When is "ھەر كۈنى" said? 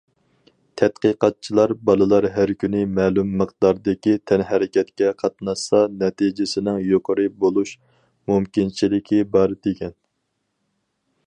2.37-2.79